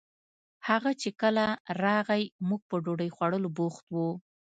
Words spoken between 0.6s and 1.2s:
هغه چې